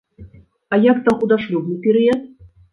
А 0.73 0.79
як 0.85 0.97
там 1.09 1.21
у 1.27 1.31
дашлюбны 1.35 1.79
перыяд? 1.87 2.29